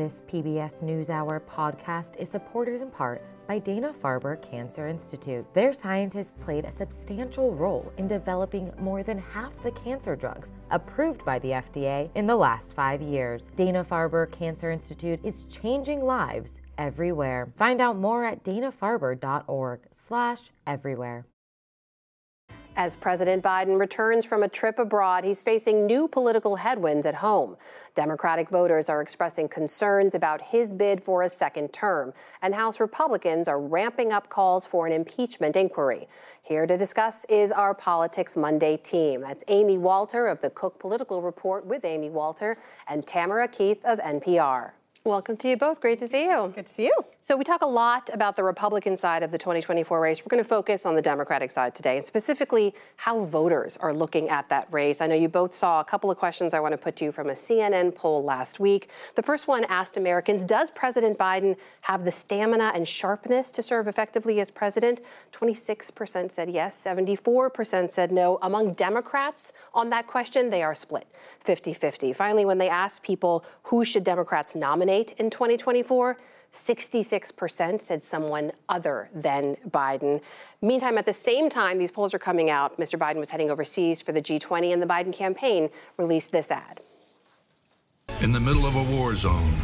[0.00, 5.44] This PBS NewsHour podcast is supported in part by Dana Farber Cancer Institute.
[5.52, 11.22] Their scientists played a substantial role in developing more than half the cancer drugs approved
[11.26, 13.46] by the FDA in the last five years.
[13.56, 17.52] Dana Farber Cancer Institute is changing lives everywhere.
[17.58, 21.26] Find out more at danafarber.org slash everywhere.
[22.76, 27.56] As President Biden returns from a trip abroad, he's facing new political headwinds at home.
[27.96, 33.48] Democratic voters are expressing concerns about his bid for a second term, and House Republicans
[33.48, 36.08] are ramping up calls for an impeachment inquiry.
[36.42, 39.22] Here to discuss is our Politics Monday team.
[39.22, 42.56] That's Amy Walter of the Cook Political Report with Amy Walter
[42.86, 44.70] and Tamara Keith of NPR.
[45.04, 45.80] Welcome to you both.
[45.80, 46.52] Great to see you.
[46.54, 46.94] Good to see you.
[47.22, 50.20] So, we talk a lot about the Republican side of the 2024 race.
[50.20, 54.28] We're going to focus on the Democratic side today, and specifically how voters are looking
[54.28, 55.00] at that race.
[55.00, 57.12] I know you both saw a couple of questions I want to put to you
[57.12, 58.90] from a CNN poll last week.
[59.14, 63.88] The first one asked Americans Does President Biden have the stamina and sharpness to serve
[63.88, 65.00] effectively as president?
[65.32, 68.38] 26% said yes, 74% said no.
[68.42, 71.06] Among Democrats on that question, they are split
[71.40, 72.12] 50 50.
[72.12, 76.16] Finally, when they asked people who should Democrats nominate, nominate in 2024,
[76.52, 80.20] 66% said someone other than Biden.
[80.62, 82.98] Meantime, at the same time these polls are coming out, Mr.
[82.98, 86.80] Biden was heading overseas for the G20, and the Biden campaign released this ad.
[88.20, 89.54] In the middle of a war zone,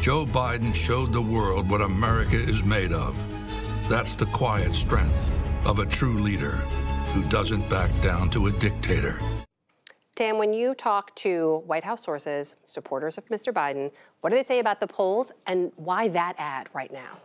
[0.00, 3.16] Joe Biden showed the world what America is made of.
[3.88, 5.30] That's the quiet strength
[5.64, 6.56] of a true leader
[7.12, 9.18] who doesn't back down to a dictator.
[10.16, 13.52] Tam, when you talk to White House sources, supporters of Mr.
[13.52, 17.18] Biden, what do they say about the polls and why that ad right now?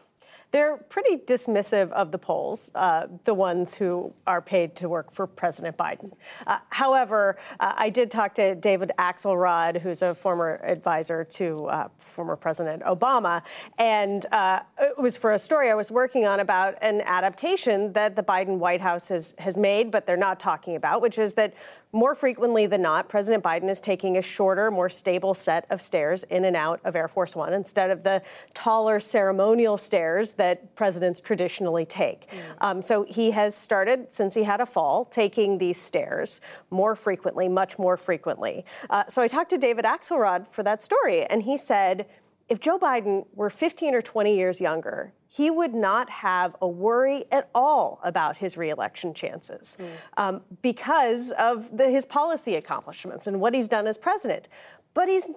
[0.52, 5.26] They're pretty dismissive of the polls, uh, the ones who are paid to work for
[5.26, 6.12] President Biden.
[6.46, 11.88] Uh, however, uh, I did talk to David Axelrod, who's a former advisor to uh,
[12.00, 13.42] former President Obama,
[13.78, 18.18] and uh, it was for a story I was working on about an adaptation that
[18.18, 21.54] the Biden White House has, has made, but they're not talking about, which is that
[21.94, 26.24] more frequently than not, President Biden is taking a shorter, more stable set of stairs
[26.24, 28.22] in and out of Air Force One instead of the
[28.54, 32.28] taller ceremonial stairs that presidents traditionally take.
[32.30, 32.38] Mm.
[32.62, 37.50] Um, so he has started, since he had a fall, taking these stairs more frequently,
[37.50, 38.66] much more frequently.
[38.90, 42.06] Uh, so I talked to David Axelrod for that story, and he said,
[42.52, 47.24] if Joe Biden were 15 or 20 years younger, he would not have a worry
[47.32, 49.88] at all about his reelection chances mm.
[50.18, 54.50] um, because of the, his policy accomplishments and what he's done as president.
[54.94, 55.30] But he's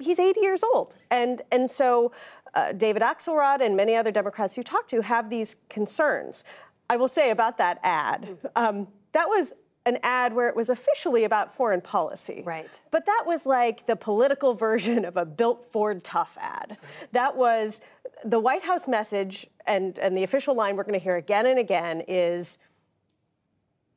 [0.00, 2.10] he's 80 years old, and and so
[2.54, 6.42] uh, David Axelrod and many other Democrats you talk to have these concerns.
[6.90, 8.50] I will say about that ad, mm.
[8.56, 9.54] um, that was
[9.86, 12.42] an ad where it was officially about foreign policy.
[12.44, 12.68] Right.
[12.90, 16.76] But that was like the political version of a built Ford tough ad.
[17.12, 17.80] That was
[18.24, 21.58] the White House message and, and the official line we're going to hear again and
[21.58, 22.58] again is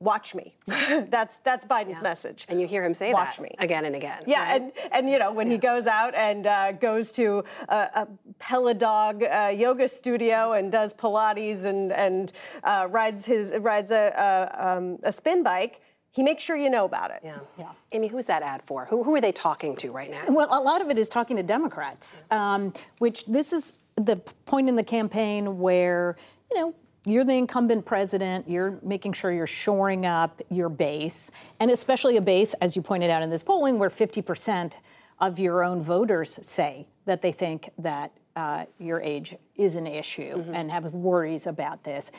[0.01, 0.57] watch me.
[0.67, 2.01] that's that's Biden's yeah.
[2.01, 2.45] message.
[2.50, 3.56] And you hear him say watch that me.
[3.59, 4.23] again and again.
[4.25, 4.62] Yeah, right?
[4.62, 5.53] and and you know when yeah.
[5.53, 8.07] he goes out and uh, goes to a, a
[8.40, 14.67] Peladog uh, yoga studio and does Pilates and and uh, rides his rides a a,
[14.67, 15.81] um, a spin bike
[16.13, 17.22] he makes sure you know about it.
[17.23, 17.72] Yeah, yeah.
[17.94, 18.85] Amy, who's that ad for?
[18.85, 20.25] Who, who are they talking to right now?
[20.28, 24.67] Well, a lot of it is talking to Democrats, um, which this is the point
[24.67, 26.17] in the campaign where,
[26.51, 26.75] you know,
[27.06, 32.22] you're the incumbent president, you're making sure you're shoring up your base, and especially a
[32.22, 34.75] base, as you pointed out in this polling, where 50%
[35.19, 40.35] of your own voters say that they think that uh, your age is an issue
[40.35, 40.53] mm-hmm.
[40.53, 42.11] and have worries about this.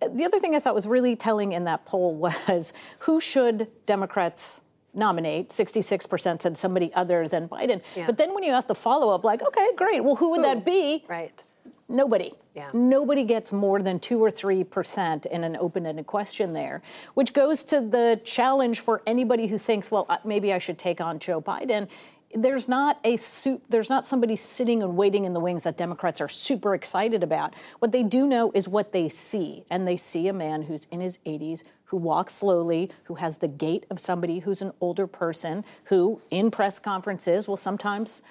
[0.00, 4.62] The other thing I thought was really telling in that poll was who should Democrats
[4.94, 5.50] nominate?
[5.50, 7.80] 66% said somebody other than Biden.
[7.94, 8.06] Yeah.
[8.06, 10.64] But then when you ask the follow up, like, okay, great, well, who would that
[10.64, 11.04] be?
[11.08, 11.44] Right.
[11.90, 12.32] Nobody.
[12.54, 12.70] Yeah.
[12.72, 16.82] Nobody gets more than two or three percent in an open-ended question there,
[17.14, 21.18] which goes to the challenge for anybody who thinks, well, maybe I should take on
[21.18, 21.88] Joe Biden
[22.34, 26.20] there's not a soup, there's not somebody sitting and waiting in the wings that Democrats
[26.20, 27.54] are super excited about.
[27.80, 31.00] What they do know is what they see, and they see a man who's in
[31.00, 35.64] his 80s, who walks slowly, who has the gait of somebody who's an older person,
[35.84, 38.22] who in press conferences will sometimes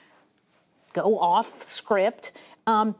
[0.93, 2.31] go off script.
[2.67, 2.95] Um,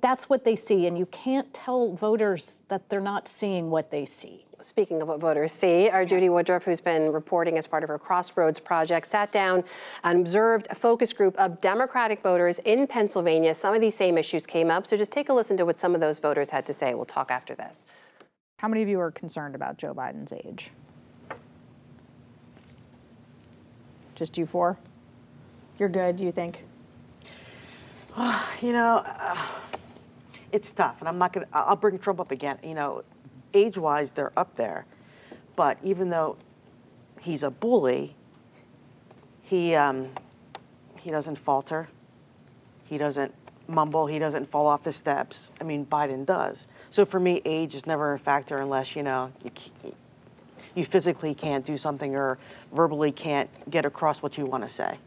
[0.00, 4.04] that's what they see, and you can't tell voters that they're not seeing what they
[4.04, 4.44] see.
[4.62, 7.98] Speaking of what voters see, our Judy Woodruff, who's been reporting as part of her
[7.98, 9.64] Crossroads project, sat down
[10.04, 13.54] and observed a focus group of Democratic voters in Pennsylvania.
[13.54, 15.94] Some of these same issues came up, so just take a listen to what some
[15.94, 16.94] of those voters had to say.
[16.94, 17.72] We'll talk after this.
[18.58, 20.70] How many of you are concerned about Joe Biden's age?
[24.14, 24.76] Just you four?
[25.78, 26.64] You're good, you think?
[28.60, 29.46] you know, uh,
[30.52, 31.46] it's tough, and I'm not gonna.
[31.52, 32.58] I'll bring Trump up again.
[32.62, 33.04] You know,
[33.54, 34.86] age-wise, they're up there,
[35.56, 36.36] but even though
[37.20, 38.14] he's a bully,
[39.42, 40.08] he um,
[40.96, 41.88] he doesn't falter.
[42.84, 43.32] He doesn't
[43.68, 44.06] mumble.
[44.06, 45.50] He doesn't fall off the steps.
[45.60, 46.66] I mean, Biden does.
[46.90, 49.94] So for me, age is never a factor unless you know you,
[50.74, 52.38] you physically can't do something or
[52.72, 54.98] verbally can't get across what you want to say.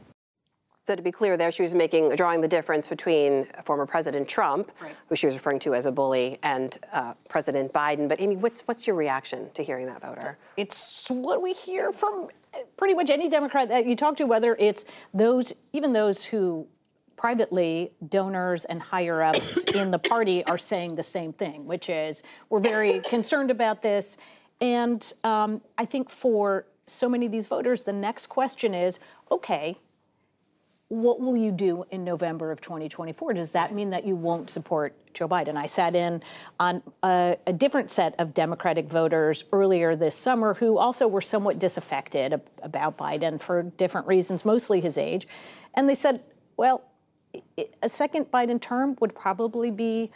[0.85, 4.69] So to be clear, there she was making drawing the difference between former President Trump,
[4.81, 4.93] right.
[5.07, 8.09] who she was referring to as a bully, and uh, President Biden.
[8.09, 10.37] But Amy, what's what's your reaction to hearing that voter?
[10.57, 12.27] It's what we hear from
[12.75, 14.83] pretty much any Democrat that you talk to, whether it's
[15.13, 16.67] those, even those who
[17.15, 22.23] privately, donors and higher ups in the party are saying the same thing, which is
[22.49, 24.17] we're very concerned about this.
[24.59, 28.99] And um, I think for so many of these voters, the next question is
[29.31, 29.77] okay,
[30.93, 33.33] what will you do in November of 2024?
[33.33, 35.57] Does that mean that you won't support Joe Biden?
[35.57, 36.21] I sat in
[36.59, 41.57] on a, a, different set of Democratic voters earlier this summer who also were somewhat
[41.57, 45.27] disaffected about Biden for different reasons, mostly his age.
[45.73, 46.21] And they said,
[46.57, 46.83] well,
[47.81, 50.11] a second Biden term would probably be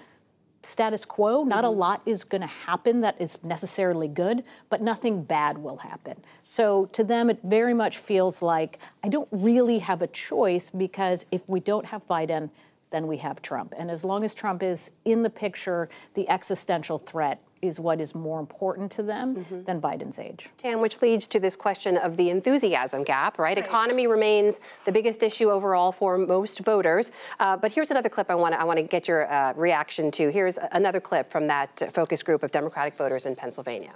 [0.68, 1.44] status quo.
[1.44, 1.66] Not mm-hmm.
[1.66, 6.16] a lot is going to happen that is necessarily good, but nothing bad will happen.
[6.44, 11.26] So to them, it very much feels like I don't really have a choice because
[11.32, 12.50] if we don't have Biden,
[12.90, 13.74] then we have Trump.
[13.78, 18.14] And as long as Trump is in the picture, the existential threat is what is
[18.14, 19.64] more important to them mm-hmm.
[19.64, 20.48] than Biden's age.
[20.58, 23.58] Tam, which leads to this question of the enthusiasm gap, right?
[23.58, 23.66] right.
[23.66, 27.12] Economy remains the biggest issue overall for most voters.
[27.40, 30.12] Uh, but here's another clip I want to I want to get your uh, reaction
[30.12, 30.30] to.
[30.30, 33.94] Here's another clip from that focus group of Democratic voters in Pennsylvania.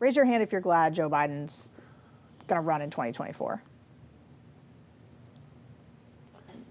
[0.00, 1.70] Raise your hand if you're glad Joe Biden's
[2.48, 3.62] going to run in 2024.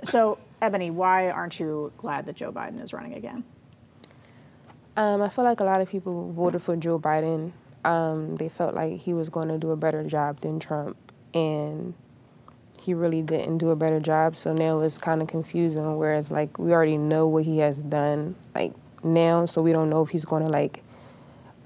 [0.03, 3.43] So, Ebony, why aren't you glad that Joe Biden is running again?
[4.97, 7.51] Um, I feel like a lot of people voted for Joe Biden.
[7.85, 10.97] Um, they felt like he was going to do a better job than Trump,
[11.33, 11.93] and
[12.81, 14.35] he really didn't do a better job.
[14.35, 15.97] So now it's kind of confusing.
[15.97, 18.73] Whereas like we already know what he has done like
[19.03, 20.83] now, so we don't know if he's going to like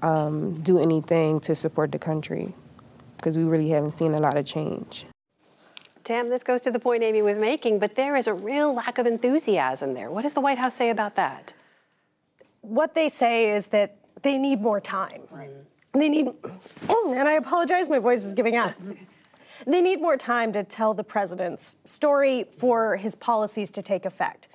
[0.02, 2.54] um, do anything to support the country
[3.16, 5.06] because we really haven't seen a lot of change.
[6.04, 8.98] Tam, this goes to the point Amy was making, but there is a real lack
[8.98, 10.10] of enthusiasm there.
[10.10, 11.54] What does the White House say about that?
[12.64, 15.22] what they say is that they need more time.
[15.30, 15.50] Right.
[15.92, 16.26] They need,
[16.88, 18.72] and I apologize, my voice is giving out.
[19.66, 24.48] They need more time to tell the president's story for his policies to take effect.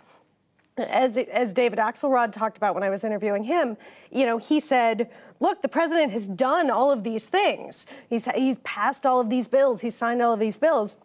[0.77, 3.75] As, as David Axelrod talked about when I was interviewing him,
[4.11, 5.09] you know, he said,
[5.39, 7.85] look, the president has done all of these things.
[8.09, 10.97] He's, he's passed all of these bills, he's signed all of these bills.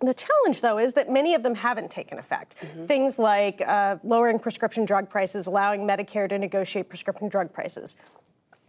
[0.00, 2.54] The challenge, though, is that many of them haven't taken effect.
[2.60, 2.86] Mm-hmm.
[2.86, 7.96] Things like uh, lowering prescription drug prices, allowing Medicare to negotiate prescription drug prices.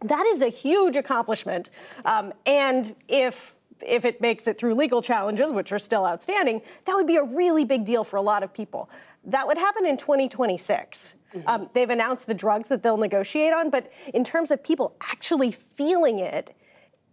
[0.01, 1.69] That is a huge accomplishment.
[2.05, 6.93] Um, and if if it makes it through legal challenges, which are still outstanding, that
[6.95, 8.89] would be a really big deal for a lot of people.
[9.23, 11.15] That would happen in 2026.
[11.33, 11.47] Mm-hmm.
[11.47, 15.51] Um, they've announced the drugs that they'll negotiate on, but in terms of people actually
[15.51, 16.55] feeling it,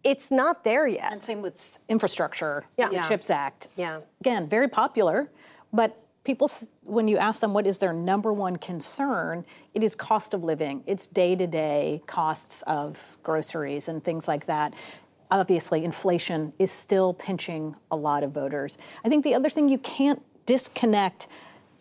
[0.07, 1.13] it's not there yet.
[1.13, 2.89] And same with infrastructure, yeah.
[2.89, 3.69] the CHIPS Act.
[3.77, 4.01] Yeah.
[4.21, 5.29] Again, very popular,
[5.73, 6.49] but people,
[6.85, 9.45] when you ask them what is their number one concern,
[9.75, 10.85] it is cost of living.
[10.87, 14.75] It's day to day costs of groceries and things like that.
[15.33, 18.79] Obviously, inflation is still pinching a lot of voters.
[19.05, 21.27] I think the other thing you can't disconnect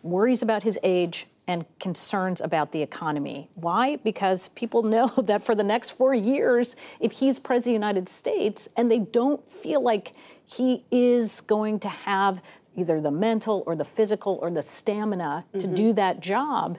[0.06, 3.48] worries about his age and concerns about the economy.
[3.54, 3.96] Why?
[3.96, 8.08] Because people know that for the next four years, if he's president of the United
[8.08, 10.12] States and they don't feel like
[10.44, 12.42] he is going to have
[12.76, 15.58] either the mental or the physical or the stamina mm-hmm.
[15.58, 16.78] to do that job,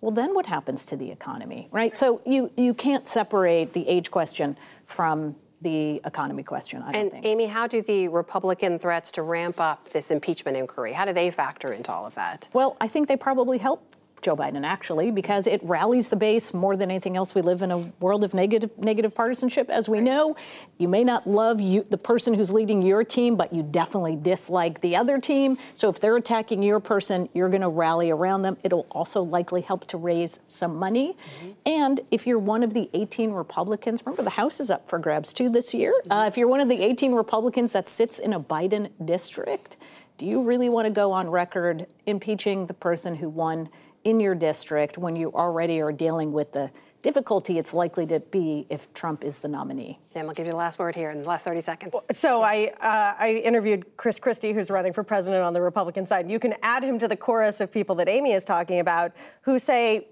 [0.00, 1.96] well, then what happens to the economy, right?
[1.96, 6.82] So you, you can't separate the age question from the economy question.
[6.82, 7.24] I and think.
[7.24, 10.92] Amy, how do the Republican threats to ramp up this impeachment inquiry?
[10.92, 12.48] How do they factor into all of that?
[12.52, 13.95] Well, I think they probably help
[14.26, 17.32] Joe Biden, actually, because it rallies the base more than anything else.
[17.32, 20.34] We live in a world of negative negative partisanship, as we know.
[20.78, 24.80] You may not love you, the person who's leading your team, but you definitely dislike
[24.80, 25.58] the other team.
[25.74, 28.56] So if they're attacking your person, you're going to rally around them.
[28.64, 31.16] It'll also likely help to raise some money.
[31.38, 31.50] Mm-hmm.
[31.66, 35.32] And if you're one of the 18 Republicans, remember the House is up for grabs
[35.32, 35.94] too this year.
[36.00, 36.10] Mm-hmm.
[36.10, 39.76] Uh, if you're one of the 18 Republicans that sits in a Biden district,
[40.18, 43.68] do you really want to go on record impeaching the person who won?
[44.06, 46.70] in your district when you already are dealing with the
[47.02, 49.98] difficulty it's likely to be if Trump is the nominee.
[50.14, 51.94] Tam, I'll give you the last word here in the last 30 seconds.
[52.12, 56.30] So I, uh, I interviewed Chris Christie, who's running for president on the Republican side.
[56.30, 59.10] You can add him to the chorus of people that Amy is talking about
[59.42, 60.06] who say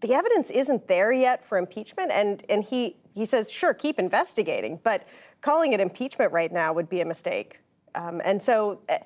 [0.00, 4.78] the evidence isn't there yet for impeachment, and and he he says sure keep investigating,
[4.82, 5.08] but
[5.40, 7.58] calling it impeachment right now would be a mistake.
[7.94, 8.80] Um, and so.
[8.88, 8.98] uh,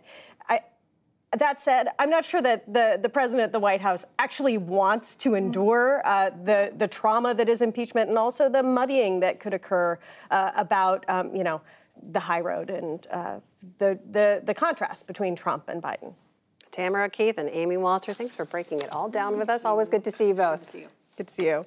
[0.49, 0.61] I,
[1.37, 5.15] that said, I'm not sure that the, the president at the White House actually wants
[5.17, 9.53] to endure uh, the, the trauma that is impeachment and also the muddying that could
[9.53, 9.99] occur
[10.31, 11.61] uh, about, um, you know,
[12.13, 13.41] the high road and uh,
[13.79, 16.15] the, the, the contrast between Trump and Biden.
[16.71, 19.67] Tamara Keith and Amy Walter, thanks for breaking it all down with us.
[19.67, 20.61] Always good to see you both.
[20.61, 20.89] Good to see you.
[21.17, 21.67] Good to see you.